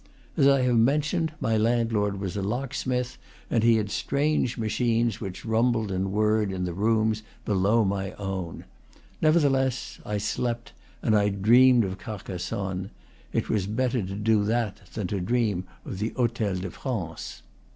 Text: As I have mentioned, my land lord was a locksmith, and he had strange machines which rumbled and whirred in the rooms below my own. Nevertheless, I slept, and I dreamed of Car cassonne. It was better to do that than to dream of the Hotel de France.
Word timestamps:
As 0.35 0.47
I 0.47 0.63
have 0.63 0.77
mentioned, 0.79 1.31
my 1.39 1.55
land 1.57 1.93
lord 1.93 2.19
was 2.19 2.35
a 2.35 2.41
locksmith, 2.41 3.19
and 3.51 3.63
he 3.63 3.75
had 3.75 3.91
strange 3.91 4.57
machines 4.57 5.21
which 5.21 5.45
rumbled 5.45 5.91
and 5.91 6.11
whirred 6.11 6.51
in 6.51 6.63
the 6.63 6.73
rooms 6.73 7.21
below 7.45 7.85
my 7.85 8.13
own. 8.13 8.65
Nevertheless, 9.21 9.99
I 10.03 10.17
slept, 10.17 10.73
and 11.03 11.15
I 11.15 11.29
dreamed 11.29 11.83
of 11.83 11.99
Car 11.99 12.17
cassonne. 12.17 12.89
It 13.31 13.47
was 13.47 13.67
better 13.67 14.01
to 14.01 14.15
do 14.15 14.43
that 14.45 14.81
than 14.95 15.05
to 15.05 15.21
dream 15.21 15.65
of 15.85 15.99
the 15.99 16.09
Hotel 16.17 16.55
de 16.55 16.71
France. 16.71 17.43